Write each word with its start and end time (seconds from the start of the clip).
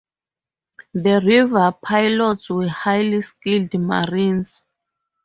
The 0.95 1.21
river 1.23 1.71
pilots 1.79 2.49
were 2.49 2.67
highly 2.67 3.21
skilled 3.21 3.71
mariners. 3.75 4.63